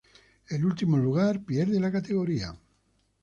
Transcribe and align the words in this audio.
El 0.47 0.65
último 0.65 0.97
lugar 0.97 1.43
pierde 1.45 1.79
la 1.79 1.91
categoría. 1.91 2.57